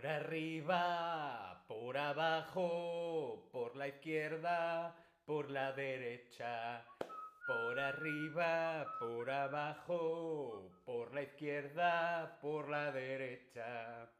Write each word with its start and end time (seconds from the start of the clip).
Por 0.00 0.08
arriba, 0.08 1.62
por 1.68 1.98
abajo, 1.98 3.50
por 3.52 3.76
la 3.76 3.86
izquierda, 3.86 4.96
por 5.26 5.50
la 5.50 5.72
derecha. 5.72 6.86
Por 7.46 7.78
arriba, 7.78 8.86
por 8.98 9.30
abajo, 9.30 10.70
por 10.86 11.12
la 11.12 11.20
izquierda, 11.20 12.38
por 12.40 12.70
la 12.70 12.90
derecha. 12.92 14.10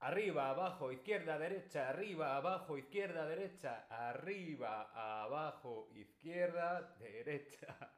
Arriba, 0.00 0.50
abajo, 0.50 0.90
izquierda, 0.90 1.38
derecha, 1.38 1.88
arriba, 1.88 2.36
abajo, 2.36 2.76
izquierda, 2.76 3.26
derecha, 3.26 3.86
arriba, 3.88 4.90
abajo, 5.22 5.88
izquierda, 5.94 6.96
derecha. 6.98 7.92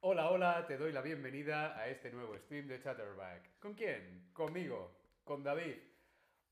Hola, 0.00 0.30
hola, 0.30 0.66
te 0.66 0.78
doy 0.78 0.90
la 0.90 1.02
bienvenida 1.02 1.78
a 1.78 1.86
este 1.88 2.10
nuevo 2.10 2.34
stream 2.38 2.66
de 2.66 2.80
Chatterback. 2.80 3.58
¿Con 3.58 3.74
quién? 3.74 4.30
Conmigo, 4.32 4.96
con 5.22 5.42
David. 5.44 5.93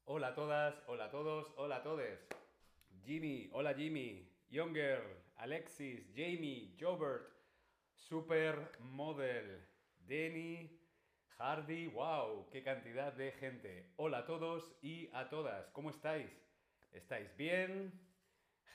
Hola 0.04 0.28
a 0.28 0.34
todas, 0.34 0.74
hola 0.88 1.04
a 1.04 1.10
todos, 1.12 1.46
hola 1.56 1.76
a 1.76 1.82
todes. 1.84 2.26
Jimmy, 3.04 3.48
hola 3.52 3.72
Jimmy, 3.72 4.28
Younger, 4.50 5.00
Alexis, 5.36 6.10
Jamie, 6.16 6.74
Jobert, 6.78 7.32
Supermodel, 7.94 9.64
Denny, 10.00 10.76
Hardy, 11.38 11.86
wow, 11.86 12.50
qué 12.50 12.64
cantidad 12.64 13.12
de 13.12 13.30
gente. 13.30 13.92
Hola 13.94 14.18
a 14.18 14.26
todos 14.26 14.74
y 14.82 15.08
a 15.12 15.28
todas, 15.28 15.70
¿cómo 15.70 15.90
estáis? 15.90 16.32
¿Estáis 16.90 17.34
bien? 17.36 17.92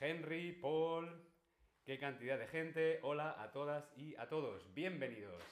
Henry, 0.00 0.52
Paul, 0.52 1.10
qué 1.84 1.98
cantidad 1.98 2.38
de 2.38 2.46
gente. 2.46 3.00
Hola 3.02 3.36
a 3.38 3.52
todas 3.52 3.92
y 3.98 4.16
a 4.16 4.28
todos, 4.30 4.72
bienvenidos. 4.72 5.42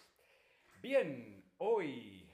Bien, 0.80 1.44
hoy, 1.58 2.30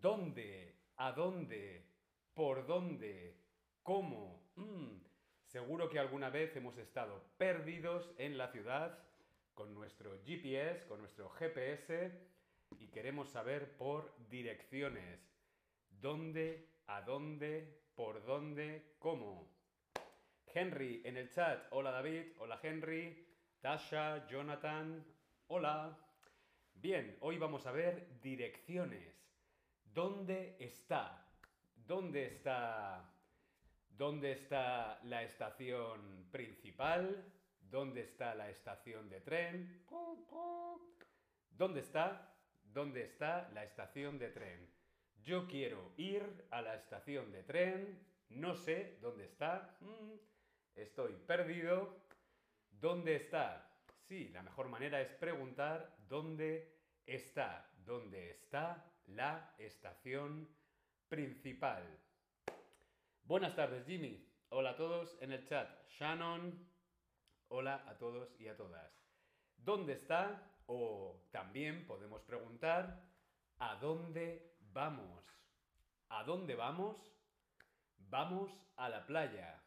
¿dónde? 0.00 0.76
¿A 0.96 1.10
dónde? 1.10 1.95
¿Por 2.36 2.66
dónde? 2.66 3.34
¿Cómo? 3.82 4.52
Mm, 4.56 4.98
seguro 5.46 5.88
que 5.88 5.98
alguna 5.98 6.28
vez 6.28 6.54
hemos 6.54 6.76
estado 6.76 7.24
perdidos 7.38 8.12
en 8.18 8.36
la 8.36 8.48
ciudad 8.48 8.98
con 9.54 9.72
nuestro 9.72 10.12
GPS, 10.22 10.86
con 10.86 11.00
nuestro 11.00 11.30
GPS 11.30 12.12
y 12.78 12.88
queremos 12.88 13.30
saber 13.30 13.78
por 13.78 14.14
direcciones. 14.28 15.18
¿Dónde? 15.88 16.68
¿A 16.88 17.00
dónde? 17.00 17.80
¿Por 17.94 18.22
dónde? 18.26 18.96
¿Cómo? 18.98 19.50
Henry 20.44 21.00
en 21.06 21.16
el 21.16 21.30
chat. 21.30 21.66
Hola 21.70 21.90
David. 21.90 22.32
Hola 22.38 22.60
Henry. 22.62 23.34
Tasha, 23.60 24.26
Jonathan. 24.28 25.06
Hola. 25.46 25.98
Bien, 26.74 27.16
hoy 27.20 27.38
vamos 27.38 27.64
a 27.64 27.72
ver 27.72 28.20
direcciones. 28.20 29.26
¿Dónde 29.86 30.58
está? 30.60 31.25
¿Dónde 31.76 32.26
está? 32.26 33.12
¿Dónde 33.90 34.32
está 34.32 35.00
la 35.04 35.22
estación 35.22 36.28
principal? 36.30 37.24
¿Dónde 37.60 38.02
está 38.02 38.34
la 38.34 38.50
estación 38.50 39.08
de 39.08 39.20
tren? 39.20 39.84
¿Dónde 41.50 41.80
está? 41.80 42.34
¿Dónde 42.64 43.04
está 43.04 43.48
la 43.54 43.64
estación 43.64 44.18
de 44.18 44.30
tren? 44.30 44.70
Yo 45.22 45.46
quiero 45.46 45.92
ir 45.96 46.46
a 46.50 46.62
la 46.62 46.74
estación 46.76 47.32
de 47.32 47.42
tren, 47.42 48.06
no 48.28 48.54
sé 48.54 48.98
dónde 49.00 49.24
está, 49.24 49.76
mm, 49.80 50.12
estoy 50.74 51.14
perdido. 51.26 52.04
¿Dónde 52.70 53.16
está? 53.16 53.72
Sí, 54.06 54.28
la 54.28 54.42
mejor 54.42 54.68
manera 54.68 55.00
es 55.00 55.12
preguntar 55.14 55.96
dónde 56.06 56.78
está, 57.06 57.72
dónde 57.84 58.30
está 58.30 58.84
la 59.06 59.54
estación 59.58 60.48
principal. 61.08 61.82
Buenas 63.22 63.54
tardes, 63.54 63.86
Jimmy. 63.86 64.28
Hola 64.48 64.70
a 64.70 64.76
todos 64.76 65.16
en 65.20 65.32
el 65.32 65.46
chat. 65.46 65.68
Shannon. 65.88 66.68
Hola 67.48 67.84
a 67.86 67.96
todos 67.96 68.28
y 68.40 68.48
a 68.48 68.56
todas. 68.56 68.92
¿Dónde 69.56 69.92
está? 69.92 70.58
O 70.66 71.28
también 71.30 71.86
podemos 71.86 72.22
preguntar, 72.22 73.08
¿a 73.58 73.76
dónde 73.76 74.56
vamos? 74.72 75.24
¿A 76.08 76.24
dónde 76.24 76.56
vamos? 76.56 76.96
Vamos 77.96 78.50
a 78.76 78.88
la 78.88 79.06
playa. 79.06 79.62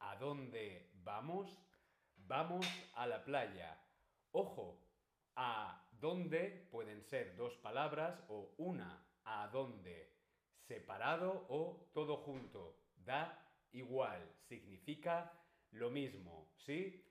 ¿A 0.00 0.16
dónde 0.16 0.90
vamos? 0.94 1.56
Vamos 2.16 2.66
a 2.94 3.06
la 3.06 3.24
playa. 3.24 3.80
Ojo, 4.32 4.84
a 5.36 5.86
dónde 5.92 6.68
pueden 6.72 7.02
ser 7.04 7.36
dos 7.36 7.54
palabras 7.58 8.24
o 8.28 8.54
una. 8.58 9.06
¿A 9.24 9.48
dónde? 9.48 10.13
Separado 10.66 11.46
o 11.48 11.90
todo 11.92 12.18
junto. 12.18 12.78
Da 12.96 13.38
igual. 13.72 14.20
Significa 14.48 15.32
lo 15.72 15.90
mismo. 15.90 16.52
¿Sí? 16.56 17.04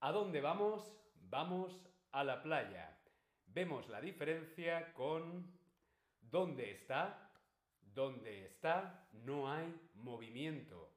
¿A 0.00 0.12
dónde 0.12 0.40
vamos? 0.40 0.92
Vamos 1.14 1.78
a 2.12 2.24
la 2.24 2.42
playa. 2.42 2.98
Vemos 3.46 3.88
la 3.88 4.00
diferencia 4.00 4.92
con 4.94 5.58
¿dónde 6.20 6.72
está? 6.72 7.30
¿Dónde 7.80 8.46
está? 8.46 9.08
No 9.12 9.50
hay 9.50 9.74
movimiento. 9.94 10.92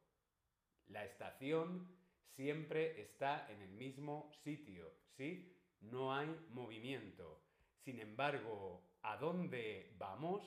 La 0.88 1.06
estación 1.06 1.88
siempre 2.36 3.02
está 3.02 3.50
en 3.52 3.62
el 3.62 3.72
mismo 3.72 4.32
sitio, 4.44 4.94
¿sí? 5.18 5.54
No 5.82 6.14
hay 6.14 6.28
movimiento. 6.50 7.42
Sin 7.84 8.00
embargo, 8.00 8.82
¿a 9.02 9.18
dónde 9.18 9.94
vamos? 9.98 10.42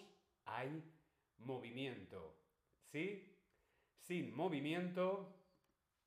Hay 0.44 0.82
movimiento, 1.38 2.36
¿sí? 2.84 3.34
Sin 3.98 4.34
movimiento, 4.34 5.34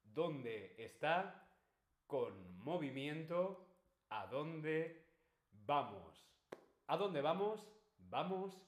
¿dónde 0.04 0.76
está? 0.78 1.48
Con 2.08 2.58
movimiento, 2.58 3.72
¿A 4.12 4.28
dónde 4.28 5.06
vamos? 5.52 6.28
¿A 6.88 6.98
dónde 6.98 7.22
vamos? 7.22 7.66
Vamos 7.98 8.62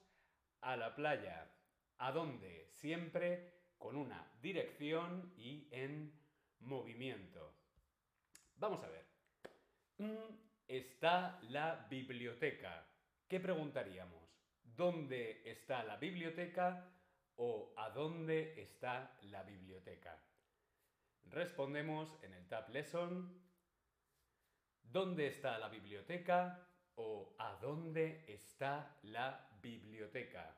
a 0.61 0.77
la 0.77 0.95
playa. 0.95 1.51
¿A 1.97 2.13
dónde? 2.13 2.69
Siempre 2.71 3.51
con 3.77 3.97
una 3.97 4.25
dirección 4.41 5.33
y 5.35 5.67
en 5.69 6.17
movimiento. 6.59 7.57
Vamos 8.55 8.81
a 8.85 8.87
ver. 8.87 9.05
Mm, 9.97 10.33
está 10.65 11.41
la 11.49 11.87
biblioteca. 11.89 12.87
¿Qué 13.27 13.41
preguntaríamos? 13.41 14.22
¿Dónde 14.75 15.43
está 15.45 15.83
la 15.83 15.97
biblioteca 15.97 16.89
o 17.35 17.73
a 17.77 17.89
dónde 17.91 18.61
está 18.61 19.17
la 19.21 19.43
biblioteca? 19.43 20.19
Respondemos 21.25 22.17
en 22.23 22.33
el 22.33 22.47
Tab 22.47 22.69
Lesson 22.69 23.41
¿Dónde 24.81 25.27
está 25.27 25.57
la 25.59 25.69
biblioteca? 25.69 26.69
o 26.95 27.35
¿a 27.39 27.55
dónde 27.55 28.25
está 28.27 28.97
la 29.03 29.49
biblioteca? 29.61 30.55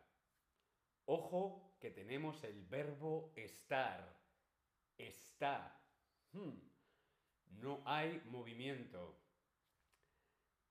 Ojo 1.06 1.78
que 1.80 1.92
tenemos 1.92 2.44
el 2.44 2.64
verbo 2.66 3.34
estar. 3.36 4.20
Está. 4.98 5.82
Hmm. 6.32 6.60
No 7.62 7.82
hay 7.86 8.22
movimiento. 8.26 9.22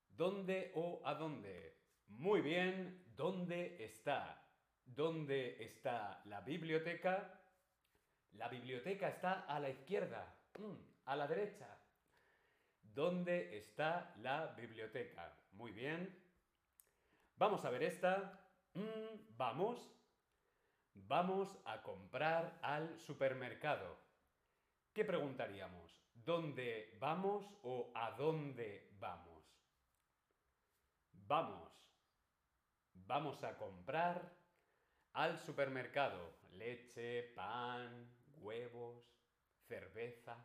¿Dónde 0.09 0.73
o 0.75 1.01
a 1.05 1.15
dónde? 1.15 1.79
Muy 2.09 2.43
bien, 2.43 3.04
¿dónde 3.17 3.85
está? 3.85 4.43
¿Dónde 4.85 5.63
está 5.65 6.23
la 6.27 6.41
biblioteca? 6.41 7.41
La 8.33 8.49
biblioteca 8.49 9.09
está 9.09 9.41
a 9.43 9.59
la 9.61 9.71
izquierda, 9.71 10.37
hmm, 10.59 10.75
a 11.07 11.17
la 11.17 11.27
derecha. 11.27 11.79
¿Dónde 12.83 13.57
está 13.57 14.15
la 14.19 14.47
biblioteca? 14.57 15.37
Muy 15.53 15.73
bien. 15.73 16.23
Vamos 17.37 17.65
a 17.65 17.71
ver 17.71 17.83
esta. 17.83 18.41
Mm, 18.75 19.37
vamos. 19.37 19.91
Vamos 20.95 21.59
a 21.65 21.83
comprar 21.83 22.59
al 22.63 22.99
supermercado. 23.01 23.99
¿Qué 24.93 25.05
preguntaríamos? 25.05 26.01
¿Dónde 26.15 26.97
vamos 27.01 27.45
o 27.63 27.91
a 27.95 28.13
dónde 28.13 28.95
vamos? 29.01 29.45
Vamos. 31.27 31.84
Vamos 32.95 33.43
a 33.45 33.57
comprar 33.57 34.33
al 35.13 35.39
supermercado. 35.39 36.35
Leche, 36.53 37.33
pan, 37.35 38.09
huevos, 38.39 39.05
cerveza. 39.69 40.37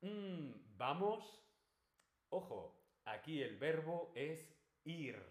Mm, 0.00 0.50
vamos. 0.76 1.42
Ojo, 2.30 2.74
aquí 3.04 3.42
el 3.42 3.56
verbo 3.58 4.12
es 4.14 4.54
ir. 4.84 5.22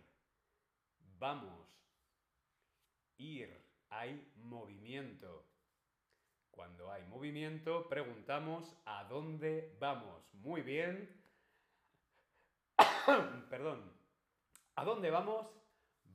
Vamos. 1.20 1.68
Ir. 3.18 3.66
Hay 3.90 4.32
movimiento. 4.36 5.46
Cuando 6.52 6.92
hay 6.92 7.04
movimiento, 7.04 7.88
preguntamos 7.88 8.76
¿a 8.86 9.04
dónde 9.04 9.78
vamos? 9.80 10.34
Muy 10.34 10.62
bien. 10.62 11.08
Perdón. 13.50 13.97
¿A 14.80 14.84
dónde 14.86 15.10
vamos? 15.10 15.48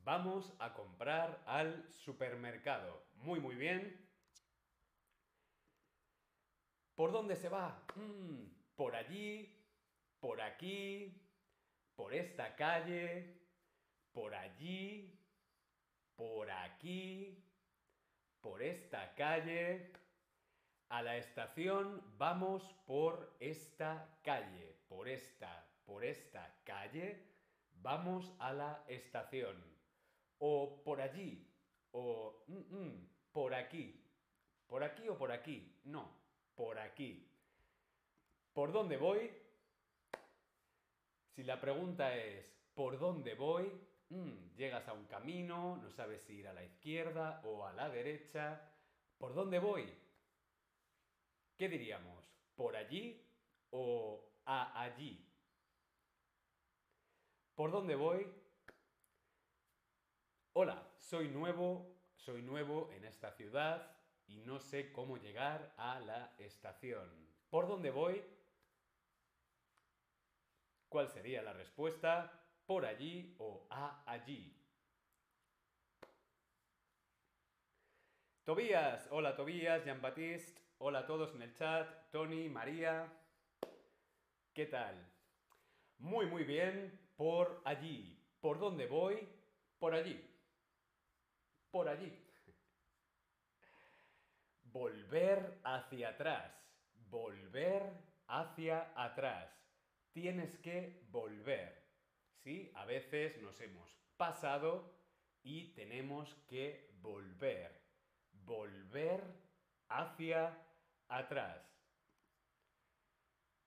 Vamos 0.05 0.55
a 0.61 0.73
comprar 0.73 1.43
al 1.47 1.85
supermercado. 1.91 3.09
Muy, 3.15 3.41
muy 3.41 3.57
bien. 3.57 4.09
¿Por 6.95 7.11
dónde 7.11 7.35
se 7.35 7.49
va? 7.49 7.85
Mm, 7.97 8.45
por 8.77 8.95
allí, 8.95 9.53
por 10.21 10.41
aquí, 10.41 11.13
por 11.97 12.15
esta 12.15 12.55
calle, 12.55 13.49
por 14.13 14.33
allí, 14.33 15.21
por 16.15 16.49
aquí, 16.49 17.45
por 18.41 18.63
esta 18.63 19.13
calle. 19.17 19.93
A 20.89 21.03
la 21.03 21.17
estación 21.17 22.01
vamos 22.17 22.63
por 22.87 23.35
esta 23.41 24.21
calle, 24.23 24.79
por 24.87 25.09
esta, 25.09 25.69
por 25.85 26.05
esta 26.05 26.63
calle, 26.63 27.32
vamos 27.83 28.33
a 28.39 28.53
la 28.53 28.85
estación. 28.89 29.57
O 30.39 30.83
por 30.83 31.01
allí, 31.01 31.47
o 31.93 32.45
mm, 32.47 32.77
mm, 32.77 33.09
por 33.33 33.55
aquí. 33.55 33.99
¿Por 34.67 34.83
aquí 34.83 35.09
o 35.09 35.19
por 35.19 35.31
aquí? 35.31 35.81
No, 35.85 36.09
por 36.55 36.79
aquí. 36.79 37.29
¿Por 38.53 38.73
dónde 38.73 38.97
voy? 38.97 39.31
Si 41.35 41.43
la 41.43 41.61
pregunta 41.61 42.17
es 42.17 42.47
¿por 42.75 42.99
dónde 42.99 43.35
voy? 43.35 43.71
Mm, 44.09 44.55
llegas 44.57 44.87
a 44.89 44.93
un 44.93 45.07
camino, 45.07 45.77
no 45.77 45.91
sabes 45.91 46.23
si 46.23 46.35
ir 46.35 46.49
a 46.49 46.53
la 46.53 46.65
izquierda 46.65 47.41
o 47.45 47.67
a 47.67 47.73
la 47.73 47.89
derecha. 47.89 48.61
¿Por 49.19 49.35
dónde 49.35 49.59
voy? 49.59 49.93
¿Qué 51.57 51.69
diríamos? 51.69 52.29
¿Por 52.55 52.77
allí 52.77 53.25
o 53.71 54.33
a 54.45 54.83
allí? 54.83 55.32
¿Por 57.55 57.71
dónde 57.71 57.95
voy? 57.95 58.27
Hola, 60.55 60.83
soy 60.99 61.29
nuevo, 61.29 61.95
soy 62.17 62.43
nuevo 62.43 62.91
en 62.93 63.05
esta 63.05 63.31
ciudad 63.33 63.95
y 64.27 64.41
no 64.41 64.59
sé 64.59 64.91
cómo 64.91 65.19
llegar 65.19 65.75
a 65.77 66.01
la 66.01 66.35
estación. 66.39 67.11
¿Por 67.51 67.69
dónde 67.69 67.91
voy? 67.91 68.25
¿Cuál 70.89 71.09
sería 71.09 71.43
la 71.43 71.53
respuesta? 71.53 72.33
¿Por 72.65 72.87
allí 72.87 73.37
o 73.39 73.67
a 73.71 74.03
allí? 74.11 74.59
Tobías, 78.45 79.07
hola 79.11 79.37
Tobías, 79.37 79.85
Jean-Baptiste, 79.85 80.63
Hola 80.79 81.01
a 81.01 81.07
todos 81.07 81.33
en 81.37 81.43
el 81.43 81.55
chat, 81.55 82.11
Tony, 82.11 82.49
María. 82.49 83.07
¿Qué 84.53 84.67
tal? 84.67 85.12
Muy, 86.03 86.27
muy 86.27 86.43
bien. 86.43 86.99
Por 87.17 87.63
allí. 87.65 88.21
¿Por 88.41 88.59
dónde 88.59 88.87
voy? 88.87 89.29
Por 89.79 89.95
allí. 89.95 90.21
Por 91.71 91.89
allí. 91.89 92.13
Volver 94.65 95.61
hacia 95.63 96.09
atrás. 96.09 96.53
Volver 97.09 97.85
hacia 98.27 98.93
atrás. 98.97 99.57
Tienes 100.13 100.59
que 100.59 101.07
volver. 101.11 101.87
¿Sí? 102.35 102.73
A 102.75 102.85
veces 102.85 103.41
nos 103.41 103.61
hemos 103.61 103.97
pasado 104.17 104.93
y 105.45 105.73
tenemos 105.75 106.35
que 106.49 106.91
volver. 107.01 107.81
Volver 108.33 109.23
hacia 109.89 110.59
atrás. 111.07 111.65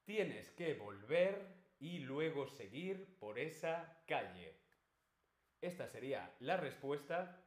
Tienes 0.03 0.51
que 0.51 0.73
volver 0.73 1.54
y 1.85 1.99
luego 1.99 2.47
seguir 2.47 3.15
por 3.19 3.37
esa 3.37 4.01
calle. 4.07 4.57
Esta 5.61 5.87
sería 5.87 6.35
la 6.39 6.57
respuesta, 6.57 7.45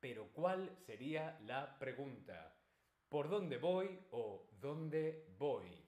pero 0.00 0.32
¿cuál 0.32 0.74
sería 0.78 1.38
la 1.42 1.78
pregunta? 1.78 2.56
¿Por 3.10 3.28
dónde 3.28 3.58
voy 3.58 4.00
o 4.10 4.48
dónde 4.58 5.26
voy? 5.38 5.86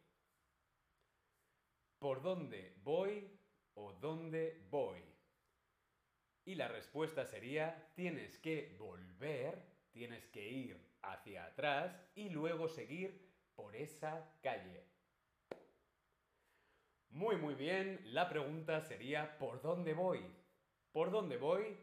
¿Por 1.98 2.20
dónde 2.20 2.74
voy 2.82 3.40
o 3.72 3.94
dónde 3.94 4.66
voy? 4.68 5.02
Y 6.44 6.56
la 6.56 6.68
respuesta 6.68 7.24
sería, 7.24 7.92
tienes 7.94 8.36
que 8.36 8.76
volver, 8.78 9.86
tienes 9.90 10.26
que 10.26 10.46
ir 10.46 10.98
hacia 11.00 11.46
atrás 11.46 11.98
y 12.14 12.28
luego 12.28 12.68
seguir 12.68 13.32
por 13.54 13.74
esa 13.74 14.38
calle. 14.42 14.89
Muy, 17.20 17.36
muy 17.36 17.54
bien. 17.54 18.00
La 18.14 18.30
pregunta 18.30 18.80
sería, 18.80 19.36
¿por 19.36 19.60
dónde 19.60 19.92
voy? 19.92 20.24
¿Por 20.90 21.10
dónde 21.10 21.36
voy? 21.36 21.76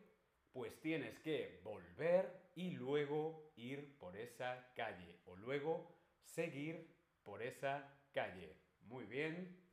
Pues 0.51 0.81
tienes 0.81 1.19
que 1.19 1.62
volver 1.63 2.50
y 2.56 2.72
luego 2.72 3.54
ir 3.56 4.00
por 4.00 4.18
esa 4.18 4.74
calle. 4.74 5.19
O 5.25 5.36
luego 5.36 5.95
seguir 6.24 6.92
por 7.22 7.44
esa 7.44 7.88
calle. 8.12 8.57
Muy 8.81 9.06
bien. 9.06 9.63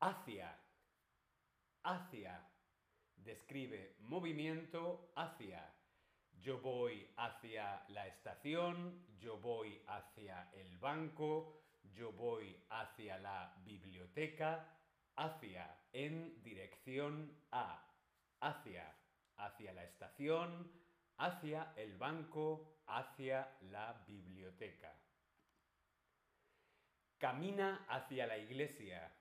Hacia. 0.00 0.58
Hacia. 1.82 2.48
Describe 3.14 3.96
movimiento 3.98 5.12
hacia. 5.14 5.70
Yo 6.32 6.62
voy 6.62 7.06
hacia 7.18 7.84
la 7.88 8.06
estación, 8.06 9.06
yo 9.18 9.36
voy 9.36 9.82
hacia 9.86 10.50
el 10.54 10.78
banco, 10.78 11.67
yo 11.98 12.12
voy 12.12 12.56
hacia 12.70 13.18
la 13.18 13.60
biblioteca, 13.64 14.72
hacia, 15.16 15.76
en 15.92 16.40
dirección 16.44 17.36
a, 17.50 17.84
hacia, 18.40 18.94
hacia 19.36 19.72
la 19.72 19.82
estación, 19.82 20.70
hacia 21.16 21.72
el 21.76 21.96
banco, 21.96 22.82
hacia 22.86 23.52
la 23.62 24.04
biblioteca. 24.06 24.94
Camina 27.18 27.84
hacia 27.88 28.28
la 28.28 28.38
iglesia. 28.38 29.12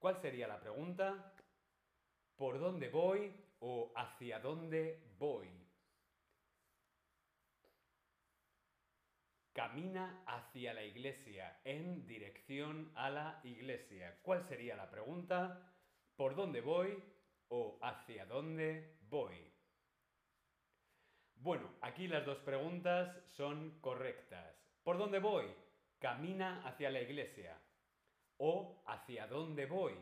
¿Cuál 0.00 0.20
sería 0.20 0.48
la 0.48 0.58
pregunta? 0.58 1.32
¿Por 2.34 2.58
dónde 2.58 2.88
voy 2.88 3.32
o 3.60 3.92
hacia 3.94 4.40
dónde 4.40 5.14
voy? 5.16 5.59
Camina 9.60 10.22
hacia 10.26 10.72
la 10.72 10.82
iglesia, 10.82 11.60
en 11.64 12.06
dirección 12.06 12.90
a 12.94 13.10
la 13.10 13.40
iglesia. 13.44 14.18
¿Cuál 14.22 14.42
sería 14.42 14.74
la 14.74 14.90
pregunta? 14.90 15.70
¿Por 16.16 16.34
dónde 16.34 16.62
voy 16.62 16.96
o 17.48 17.78
hacia 17.82 18.24
dónde 18.24 18.96
voy? 19.10 19.52
Bueno, 21.34 21.74
aquí 21.82 22.08
las 22.08 22.24
dos 22.24 22.38
preguntas 22.38 23.14
son 23.26 23.78
correctas. 23.82 24.56
¿Por 24.82 24.96
dónde 24.96 25.18
voy? 25.18 25.44
Camina 25.98 26.66
hacia 26.66 26.88
la 26.88 27.02
iglesia. 27.02 27.60
¿O 28.38 28.82
hacia 28.86 29.26
dónde 29.26 29.66
voy? 29.66 29.94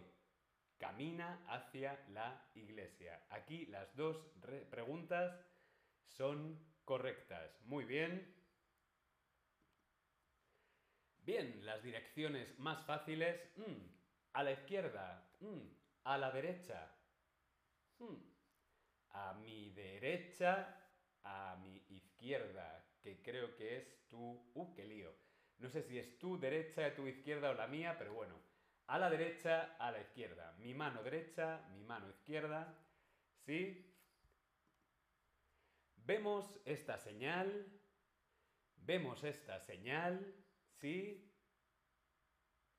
Camina 0.79 1.45
hacia 1.49 1.99
la 2.11 2.49
iglesia. 2.55 3.25
Aquí 3.31 3.67
las 3.67 3.93
dos 3.97 4.25
preguntas 4.71 5.37
son 6.05 6.65
correctas. 6.85 7.61
Muy 7.65 7.85
bien. 7.85 8.38
Bien, 11.29 11.67
las 11.67 11.83
direcciones 11.83 12.59
más 12.59 12.83
fáciles. 12.87 13.39
Mm, 13.57 13.85
a 14.33 14.43
la 14.43 14.53
izquierda. 14.53 15.31
Mm, 15.41 15.59
a 16.05 16.17
la 16.17 16.31
derecha. 16.31 16.91
Mm, 17.99 18.17
a 19.11 19.35
mi 19.35 19.69
derecha. 19.69 20.75
A 21.25 21.59
mi 21.61 21.85
izquierda. 21.91 22.83
Que 23.03 23.21
creo 23.21 23.55
que 23.57 23.77
es 23.77 24.09
tu... 24.09 24.51
¡Uh, 24.55 24.73
qué 24.73 24.87
lío! 24.87 25.15
No 25.59 25.69
sé 25.69 25.83
si 25.83 25.99
es 25.99 26.19
tu 26.19 26.41
derecha, 26.41 26.95
tu 26.95 27.07
izquierda 27.07 27.51
o 27.51 27.55
la 27.55 27.67
mía, 27.67 27.97
pero 27.99 28.15
bueno. 28.15 28.35
A 28.87 28.99
la 28.99 29.11
derecha, 29.11 29.77
a 29.79 29.93
la 29.93 30.01
izquierda. 30.01 30.53
Mi 30.53 30.73
mano 30.73 31.03
derecha, 31.03 31.61
mi 31.75 31.85
mano 31.85 32.09
izquierda. 32.09 32.75
¿Sí? 33.45 33.95
Vemos 35.95 36.59
esta 36.65 36.97
señal. 36.97 37.67
Vemos 38.77 39.25
esta 39.25 39.61
señal. 39.61 40.35
¿Sí? 40.81 41.29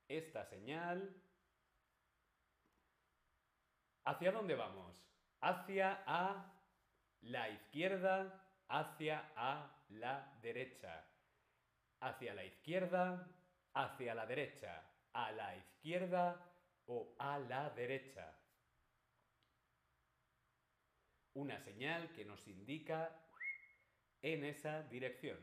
Esta 0.08 0.44
señal. 0.46 1.22
¿Hacia 4.04 4.32
dónde 4.32 4.54
vamos? 4.54 4.96
Hacia 5.40 6.02
a 6.06 6.52
la 7.20 7.50
izquierda, 7.50 8.42
hacia 8.68 9.32
a 9.36 9.84
la 9.90 10.38
derecha. 10.42 11.06
Hacia 12.00 12.34
la 12.34 12.44
izquierda, 12.44 13.28
hacia 13.74 14.14
la 14.14 14.26
derecha. 14.26 14.82
A 15.12 15.32
la 15.32 15.56
izquierda 15.56 16.50
o 16.86 17.14
a 17.18 17.38
la 17.38 17.68
derecha. 17.70 18.34
Una 21.34 21.60
señal 21.60 22.12
que 22.14 22.24
nos 22.24 22.48
indica 22.48 23.14
en 24.22 24.44
esa 24.44 24.82
dirección. 24.84 25.38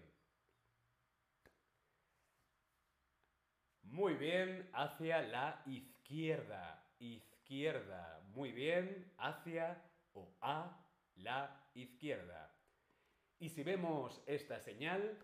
Muy 3.98 4.14
bien, 4.14 4.70
hacia 4.74 5.24
la 5.24 5.64
izquierda. 5.66 6.88
Izquierda. 7.00 8.22
Muy 8.28 8.52
bien, 8.52 9.12
hacia 9.18 9.84
o 10.14 10.38
a 10.40 10.86
la 11.16 11.68
izquierda. 11.74 12.56
Y 13.40 13.50
si 13.50 13.64
vemos 13.64 14.22
esta 14.28 14.60
señal, 14.60 15.18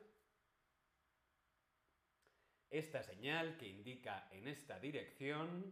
esta 2.71 3.03
señal 3.03 3.57
que 3.57 3.67
indica 3.67 4.27
en 4.31 4.47
esta 4.47 4.79
dirección, 4.79 5.71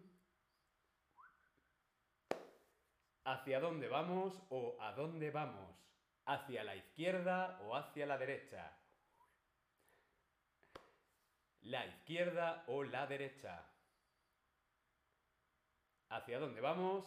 hacia 3.23 3.59
dónde 3.59 3.87
vamos 3.87 4.39
o 4.49 4.77
a 4.79 4.91
dónde 4.91 5.31
vamos, 5.31 5.75
hacia 6.25 6.63
la 6.63 6.75
izquierda 6.75 7.59
o 7.63 7.75
hacia 7.75 8.05
la 8.05 8.19
derecha. 8.19 8.77
La 11.63 11.85
izquierda 11.85 12.63
o 12.67 12.83
la 12.83 13.05
derecha. 13.05 13.67
¿Hacia 16.09 16.39
dónde 16.39 16.59
vamos? 16.59 17.05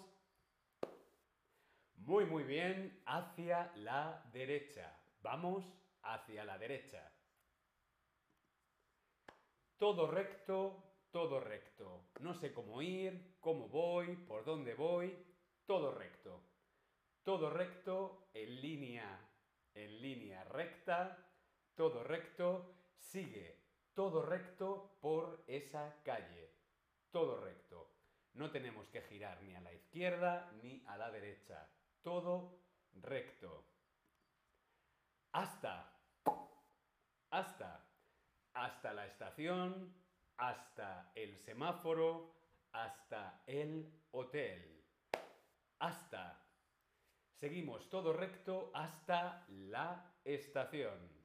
Muy, 1.96 2.24
muy 2.26 2.44
bien, 2.44 3.02
hacia 3.06 3.72
la 3.76 4.22
derecha. 4.32 4.96
Vamos 5.22 5.64
hacia 6.02 6.44
la 6.44 6.56
derecha. 6.58 7.12
Todo 9.76 10.06
recto, 10.06 10.82
todo 11.10 11.40
recto. 11.40 12.10
No 12.20 12.34
sé 12.34 12.52
cómo 12.52 12.80
ir, 12.80 13.36
cómo 13.40 13.68
voy, 13.68 14.16
por 14.16 14.44
dónde 14.44 14.74
voy. 14.74 15.16
Todo 15.66 15.92
recto. 15.92 16.42
Todo 17.24 17.50
recto 17.50 18.28
en 18.34 18.60
línea, 18.60 19.20
en 19.74 20.00
línea 20.00 20.44
recta. 20.44 21.18
Todo 21.74 22.04
recto. 22.04 22.76
Sigue 22.96 23.63
todo 23.94 24.22
recto 24.22 24.98
por 25.00 25.44
esa 25.46 26.02
calle. 26.02 26.50
Todo 27.10 27.40
recto. 27.40 27.90
No 28.34 28.50
tenemos 28.50 28.88
que 28.88 29.02
girar 29.02 29.40
ni 29.42 29.54
a 29.54 29.60
la 29.60 29.72
izquierda 29.72 30.50
ni 30.62 30.82
a 30.86 30.96
la 30.96 31.10
derecha. 31.10 31.68
Todo 32.02 32.58
recto. 32.94 33.64
Hasta. 35.32 35.92
Hasta. 37.30 37.86
Hasta 38.52 38.92
la 38.92 39.06
estación, 39.06 39.92
hasta 40.36 41.10
el 41.16 41.36
semáforo, 41.36 42.36
hasta 42.72 43.42
el 43.46 44.00
hotel. 44.12 44.84
Hasta. 45.80 46.40
Seguimos 47.32 47.88
todo 47.90 48.12
recto 48.12 48.70
hasta 48.74 49.44
la 49.48 50.14
estación. 50.24 51.23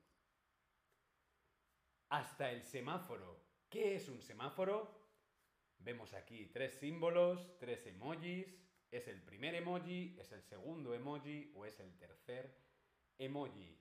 Hasta 2.10 2.52
el 2.52 2.64
semáforo. 2.64 3.40
¿Qué 3.70 3.96
es 3.96 4.10
un 4.10 4.22
semáforo? 4.22 5.00
Vemos 5.78 6.14
aquí 6.14 6.48
tres 6.48 6.74
símbolos, 6.74 7.58
tres 7.60 7.86
emojis. 7.86 8.48
¿Es 8.92 9.08
el 9.08 9.22
primer 9.22 9.54
emoji, 9.54 10.18
es 10.20 10.32
el 10.32 10.42
segundo 10.42 10.96
emoji 10.96 11.52
o 11.56 11.66
es 11.66 11.80
el 11.80 11.96
tercer 12.00 12.52
emoji? 13.20 13.78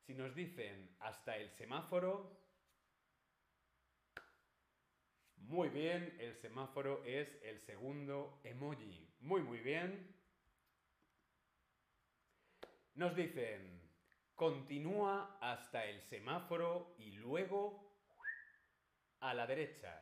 Si 0.00 0.14
nos 0.14 0.34
dicen 0.34 0.96
hasta 0.98 1.36
el 1.36 1.50
semáforo, 1.50 2.36
muy 5.36 5.68
bien, 5.68 6.16
el 6.18 6.34
semáforo 6.34 7.04
es 7.04 7.38
el 7.42 7.60
segundo 7.60 8.40
emoji. 8.42 9.08
Muy, 9.20 9.42
muy 9.42 9.60
bien. 9.60 10.14
Nos 12.94 13.14
dicen, 13.14 13.87
continúa 14.38 15.36
hasta 15.40 15.84
el 15.84 16.00
semáforo 16.00 16.94
y 16.96 17.10
luego 17.10 17.92
a 19.18 19.34
la 19.34 19.48
derecha. 19.48 20.00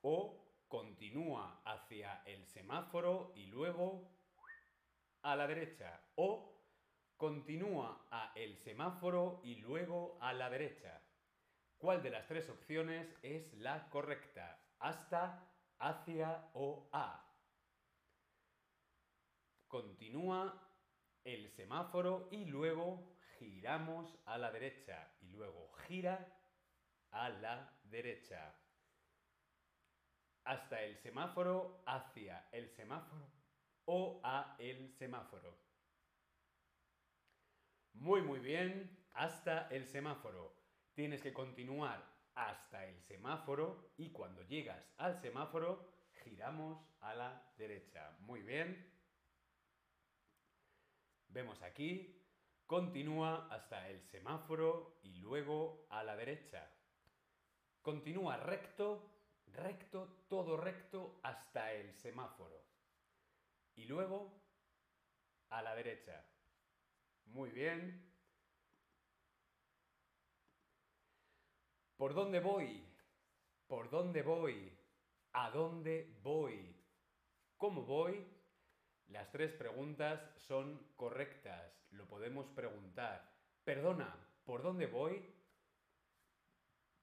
O 0.00 0.66
continúa 0.66 1.62
hacia 1.64 2.24
el 2.26 2.44
semáforo 2.44 3.34
y 3.36 3.46
luego 3.46 4.10
a 5.22 5.36
la 5.36 5.46
derecha. 5.46 6.02
O 6.16 6.60
continúa 7.16 8.04
a 8.10 8.32
el 8.34 8.56
semáforo 8.56 9.40
y 9.44 9.54
luego 9.60 10.18
a 10.20 10.32
la 10.32 10.50
derecha. 10.50 11.00
¿Cuál 11.78 12.02
de 12.02 12.10
las 12.10 12.26
tres 12.26 12.50
opciones 12.50 13.16
es 13.22 13.54
la 13.54 13.88
correcta? 13.90 14.60
Hasta, 14.80 15.48
hacia 15.78 16.50
o 16.54 16.88
a. 16.92 17.32
Continúa 19.68 20.71
el 21.24 21.48
semáforo 21.50 22.28
y 22.30 22.44
luego 22.46 23.16
giramos 23.38 24.18
a 24.26 24.38
la 24.38 24.50
derecha 24.50 25.12
y 25.20 25.28
luego 25.30 25.72
gira 25.86 26.38
a 27.10 27.28
la 27.28 27.78
derecha 27.84 28.54
hasta 30.44 30.82
el 30.82 30.96
semáforo, 30.96 31.82
hacia 31.86 32.48
el 32.52 32.68
semáforo 32.70 33.30
o 33.84 34.20
a 34.24 34.56
el 34.58 34.92
semáforo. 34.92 35.56
Muy, 37.94 38.22
muy 38.22 38.40
bien, 38.40 39.06
hasta 39.12 39.68
el 39.68 39.86
semáforo. 39.86 40.56
Tienes 40.94 41.22
que 41.22 41.32
continuar 41.32 42.04
hasta 42.34 42.86
el 42.86 43.00
semáforo 43.02 43.92
y 43.96 44.10
cuando 44.10 44.42
llegas 44.42 44.92
al 44.96 45.20
semáforo 45.20 45.92
giramos 46.24 46.84
a 47.00 47.14
la 47.14 47.52
derecha. 47.56 48.16
Muy 48.20 48.42
bien. 48.42 48.91
Vemos 51.32 51.62
aquí, 51.62 52.22
continúa 52.66 53.48
hasta 53.50 53.88
el 53.88 54.00
semáforo 54.02 54.98
y 55.02 55.16
luego 55.16 55.86
a 55.90 56.04
la 56.04 56.14
derecha. 56.16 56.70
Continúa 57.80 58.36
recto 58.36 59.12
recto, 59.46 60.24
todo 60.28 60.56
recto 60.56 61.20
hasta 61.22 61.72
el 61.72 61.92
semáforo. 61.94 62.62
Y 63.74 63.84
luego 63.86 64.42
a 65.48 65.62
la 65.62 65.74
derecha. 65.74 66.24
Muy 67.26 67.50
bien. 67.50 68.10
¿Por 71.96 72.14
dónde 72.14 72.40
voy? 72.40 72.84
¿Por 73.66 73.90
dónde 73.90 74.22
voy? 74.22 74.78
¿A 75.32 75.50
dónde 75.50 76.18
voy? 76.22 76.76
¿Cómo 77.56 77.82
voy? 77.82 78.26
Las 79.12 79.30
tres 79.30 79.52
preguntas 79.52 80.26
son 80.38 80.80
correctas. 80.96 81.86
Lo 81.90 82.08
podemos 82.08 82.46
preguntar. 82.48 83.30
Perdona, 83.62 84.16
¿por 84.46 84.62
dónde 84.62 84.86
voy? 84.86 85.22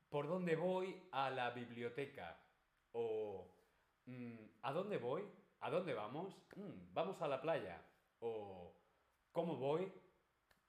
¿Por 0.10 0.28
dónde 0.28 0.56
voy 0.56 1.08
a 1.12 1.30
la 1.30 1.52
biblioteca? 1.52 2.36
O 2.94 3.54
mm, 4.06 4.40
¿a 4.64 4.74
dónde 4.74 4.98
voy? 4.98 5.24
¿A 5.60 5.70
dónde 5.70 5.94
vamos? 5.94 6.36
Mm, 6.56 6.94
vamos 6.94 7.22
a 7.22 7.28
la 7.28 7.40
playa. 7.42 7.80
O 8.22 8.74
¿cómo 9.32 9.58
voy? 9.58 9.94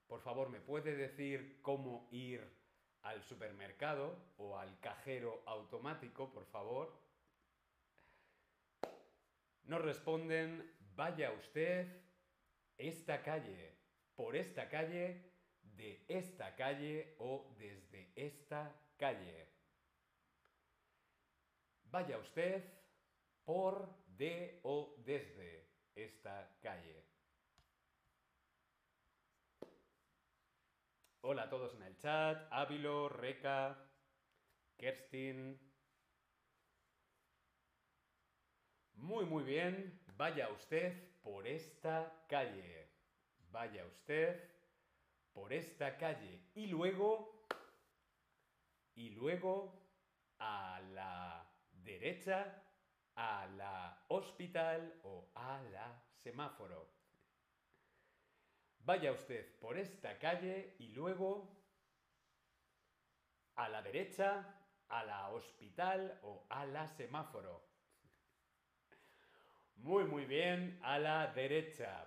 Por 0.09 0.21
favor, 0.21 0.51
¿me 0.51 0.61
puede 0.61 0.95
decir 0.95 1.63
cómo 1.63 2.07
ir 2.11 2.47
al 3.01 3.23
supermercado 3.23 4.15
o 4.37 4.59
al 4.59 4.79
cajero 4.81 5.43
automático, 5.47 6.31
por 6.31 6.45
favor? 6.45 6.93
Nos 9.65 9.81
responden, 9.81 10.69
vaya 11.01 11.33
usted 11.33 11.87
esta 12.77 13.23
calle, 13.23 13.75
por 14.15 14.37
esta 14.37 14.69
calle, 14.69 15.33
de 15.63 16.05
esta 16.09 16.55
calle 16.55 17.17
o 17.19 17.57
desde 17.59 18.13
esta 18.15 18.71
calle. 18.99 19.49
Vaya 21.85 22.19
usted 22.19 22.63
por, 23.47 23.89
de 24.09 24.61
o 24.63 24.95
desde 24.99 25.71
esta 25.95 26.59
calle. 26.61 27.03
Hola 31.23 31.45
a 31.45 31.49
todos 31.49 31.75
en 31.77 31.83
el 31.83 31.97
chat. 31.97 32.47
Ávilo, 32.51 33.09
Reca, 33.09 33.91
Kerstin. 34.77 35.59
Muy, 38.97 39.25
muy 39.25 39.45
bien. 39.45 40.00
Vaya 40.21 40.51
usted 40.51 40.93
por 41.23 41.47
esta 41.47 42.27
calle. 42.29 42.91
Vaya 43.51 43.87
usted 43.87 44.39
por 45.33 45.51
esta 45.51 45.97
calle. 45.97 46.51
Y 46.55 46.67
luego 46.67 47.47
y 48.95 49.09
luego 49.13 49.81
a 50.39 50.79
la 50.93 51.51
derecha 51.73 52.63
a 53.15 53.47
la 53.57 54.05
hospital 54.09 55.01
o 55.05 55.31
a 55.37 55.63
la 55.73 56.05
semáforo. 56.13 56.93
Vaya 58.81 59.13
usted 59.13 59.59
por 59.59 59.79
esta 59.79 60.19
calle 60.19 60.77
y 60.81 60.89
luego 60.89 61.49
a 63.55 63.71
la 63.71 63.81
derecha 63.81 64.55
a 64.87 65.03
la 65.03 65.31
hospital 65.31 66.21
o 66.25 66.45
a 66.51 66.67
la 66.67 66.87
semáforo. 66.89 67.70
Muy, 69.83 70.05
muy 70.05 70.27
bien, 70.27 70.79
a 70.83 70.99
la 70.99 71.29
derecha. 71.29 72.07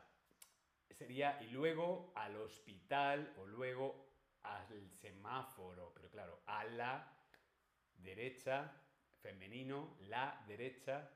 Sería 0.91 1.41
y 1.41 1.47
luego 1.47 2.13
al 2.15 2.35
hospital 2.35 3.33
o 3.37 3.47
luego 3.47 4.11
al 4.43 4.91
semáforo, 5.01 5.91
pero 5.95 6.07
claro, 6.11 6.43
a 6.45 6.65
la 6.65 7.11
derecha, 7.95 8.71
femenino, 9.23 9.97
la 10.01 10.43
derecha, 10.47 11.09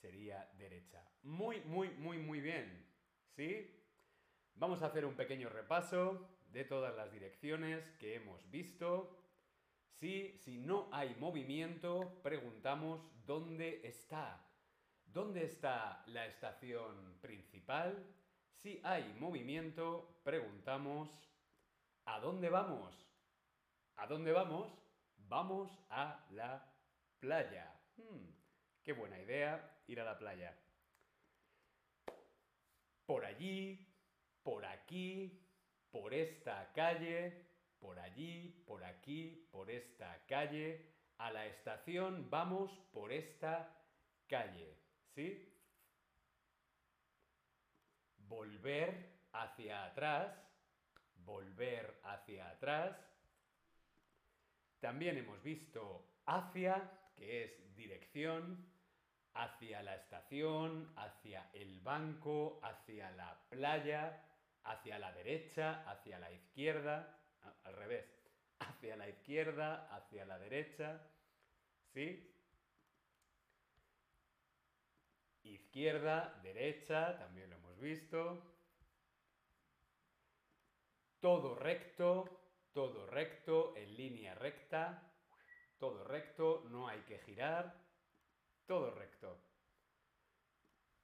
sería 0.00 0.50
derecha. 0.58 1.08
Muy, 1.22 1.60
muy, 1.60 1.90
muy, 1.90 2.18
muy 2.18 2.40
bien. 2.40 2.84
¿Sí? 3.36 3.80
Vamos 4.56 4.82
a 4.82 4.86
hacer 4.86 5.04
un 5.04 5.14
pequeño 5.14 5.48
repaso 5.48 6.36
de 6.50 6.64
todas 6.64 6.96
las 6.96 7.12
direcciones 7.12 7.88
que 8.00 8.16
hemos 8.16 8.50
visto. 8.50 9.16
Si, 10.00 10.36
si 10.38 10.58
no 10.58 10.88
hay 10.90 11.14
movimiento, 11.14 12.20
preguntamos 12.24 13.08
dónde 13.24 13.82
está. 13.84 14.47
¿Dónde 15.12 15.44
está 15.44 16.04
la 16.08 16.26
estación 16.26 17.18
principal? 17.20 18.06
Si 18.62 18.80
hay 18.84 19.14
movimiento, 19.18 20.20
preguntamos 20.22 21.08
¿a 22.04 22.20
dónde 22.20 22.50
vamos? 22.50 22.94
¿A 23.96 24.06
dónde 24.06 24.32
vamos? 24.32 24.70
Vamos 25.16 25.70
a 25.88 26.26
la 26.30 26.72
playa. 27.20 27.72
Hmm, 27.96 28.30
qué 28.84 28.92
buena 28.92 29.18
idea 29.18 29.82
ir 29.86 29.98
a 30.00 30.04
la 30.04 30.18
playa. 30.18 30.54
Por 33.06 33.24
allí, 33.24 33.88
por 34.42 34.66
aquí, 34.66 35.42
por 35.90 36.12
esta 36.12 36.70
calle, 36.74 37.46
por 37.78 37.98
allí, 37.98 38.62
por 38.66 38.84
aquí, 38.84 39.48
por 39.50 39.70
esta 39.70 40.26
calle. 40.26 40.92
A 41.16 41.32
la 41.32 41.46
estación 41.46 42.28
vamos 42.30 42.70
por 42.92 43.10
esta 43.10 43.74
calle. 44.28 44.87
¿Sí? 45.18 45.52
Volver 48.18 49.18
hacia 49.32 49.86
atrás, 49.86 50.32
volver 51.24 52.00
hacia 52.04 52.50
atrás. 52.50 52.96
También 54.78 55.18
hemos 55.18 55.42
visto 55.42 56.20
hacia, 56.24 56.88
que 57.16 57.42
es 57.42 57.74
dirección, 57.74 58.64
hacia 59.34 59.82
la 59.82 59.96
estación, 59.96 60.92
hacia 60.94 61.50
el 61.52 61.80
banco, 61.80 62.60
hacia 62.62 63.10
la 63.10 63.42
playa, 63.48 64.22
hacia 64.62 65.00
la 65.00 65.10
derecha, 65.10 65.82
hacia 65.90 66.20
la 66.20 66.30
izquierda, 66.30 67.18
al 67.64 67.74
revés, 67.74 68.06
hacia 68.60 68.94
la 68.94 69.08
izquierda, 69.08 69.92
hacia 69.92 70.24
la 70.24 70.38
derecha, 70.38 71.00
¿sí? 71.92 72.37
Izquierda, 75.48 76.38
derecha, 76.42 77.18
también 77.18 77.48
lo 77.48 77.56
hemos 77.56 77.78
visto. 77.78 78.42
Todo 81.20 81.54
recto, 81.54 82.24
todo 82.72 83.06
recto, 83.06 83.74
en 83.76 83.96
línea 83.96 84.34
recta, 84.34 85.10
todo 85.78 86.04
recto, 86.04 86.64
no 86.70 86.86
hay 86.86 87.00
que 87.00 87.18
girar, 87.18 87.74
todo 88.66 88.90
recto. 88.90 89.40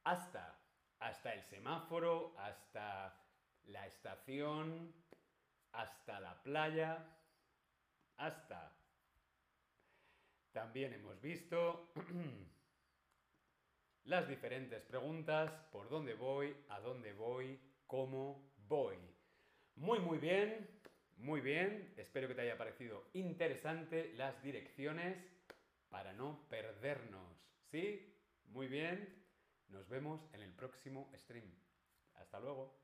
Hasta, 0.05 0.61
hasta 0.99 1.33
el 1.33 1.43
semáforo, 1.43 2.35
hasta 2.39 3.19
la 3.65 3.87
estación, 3.87 4.95
hasta 5.73 6.21
la 6.21 6.43
playa, 6.43 7.05
hasta. 8.19 8.77
También 10.53 10.93
hemos 10.93 11.21
visto 11.21 11.93
las 14.05 14.29
diferentes 14.29 14.83
preguntas, 14.83 15.51
por 15.73 15.89
dónde 15.89 16.15
voy, 16.15 16.55
a 16.69 16.81
dónde 16.81 17.13
voy, 17.15 17.59
cómo 17.87 18.53
voy. 18.69 18.97
Muy, 19.77 19.99
muy 19.99 20.19
bien, 20.19 20.69
muy 21.17 21.41
bien. 21.41 21.95
Espero 21.97 22.29
que 22.29 22.35
te 22.35 22.43
haya 22.43 22.59
parecido 22.59 23.05
interesante 23.15 24.13
las 24.15 24.43
direcciones 24.43 25.17
para 25.89 26.13
no 26.13 26.47
perdernos. 26.49 27.35
¿Sí? 27.71 28.15
Muy 28.47 28.67
bien. 28.67 29.23
Nos 29.69 29.89
vemos 29.89 30.21
en 30.33 30.43
el 30.43 30.53
próximo 30.53 31.11
stream. 31.17 31.51
Hasta 32.15 32.39
luego. 32.41 32.84